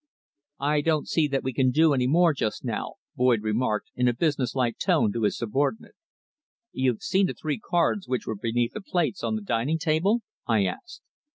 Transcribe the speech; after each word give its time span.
"I 0.59 0.81
don't 0.81 1.07
see 1.07 1.27
that 1.27 1.43
we 1.43 1.53
can 1.53 1.69
do 1.69 1.93
any 1.93 2.07
more 2.07 2.33
just 2.33 2.65
now," 2.65 2.95
Boyd 3.15 3.43
remarked 3.43 3.91
in 3.95 4.07
a 4.07 4.15
business 4.15 4.55
like 4.55 4.79
tone 4.79 5.13
to 5.13 5.21
his 5.21 5.37
subordinate. 5.37 5.93
"You've 6.71 7.03
seen 7.03 7.27
the 7.27 7.35
three 7.35 7.59
cards 7.59 8.07
which 8.07 8.25
were 8.25 8.33
beneath 8.35 8.73
the 8.73 8.81
plates 8.81 9.23
on 9.23 9.35
the 9.35 9.43
dining 9.43 9.77
table?" 9.77 10.21
I 10.47 10.65
asked. 10.65 11.03